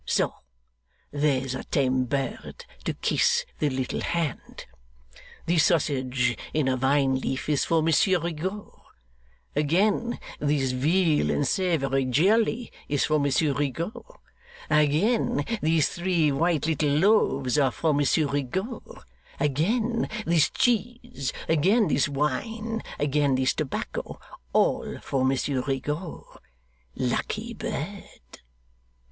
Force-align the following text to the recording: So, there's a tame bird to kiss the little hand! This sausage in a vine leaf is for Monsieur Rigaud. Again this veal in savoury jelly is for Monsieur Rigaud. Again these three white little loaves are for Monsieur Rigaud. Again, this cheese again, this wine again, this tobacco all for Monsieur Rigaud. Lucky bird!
So, 0.07 0.33
there's 1.11 1.53
a 1.53 1.63
tame 1.63 2.05
bird 2.05 2.65
to 2.85 2.95
kiss 2.95 3.45
the 3.59 3.69
little 3.69 4.01
hand! 4.01 4.65
This 5.45 5.65
sausage 5.65 6.35
in 6.55 6.67
a 6.67 6.75
vine 6.75 7.19
leaf 7.19 7.47
is 7.47 7.65
for 7.65 7.83
Monsieur 7.83 8.17
Rigaud. 8.19 8.81
Again 9.55 10.19
this 10.39 10.71
veal 10.71 11.29
in 11.29 11.45
savoury 11.45 12.05
jelly 12.05 12.71
is 12.89 13.05
for 13.05 13.19
Monsieur 13.19 13.53
Rigaud. 13.53 14.19
Again 14.71 15.45
these 15.61 15.89
three 15.89 16.31
white 16.31 16.65
little 16.65 16.89
loaves 16.89 17.59
are 17.59 17.69
for 17.69 17.93
Monsieur 17.93 18.25
Rigaud. 18.25 19.03
Again, 19.39 20.09
this 20.25 20.49
cheese 20.49 21.31
again, 21.47 21.89
this 21.89 22.09
wine 22.09 22.81
again, 22.97 23.35
this 23.35 23.53
tobacco 23.53 24.19
all 24.51 24.97
for 25.03 25.23
Monsieur 25.23 25.61
Rigaud. 25.61 26.25
Lucky 26.95 27.53
bird! 27.53 28.07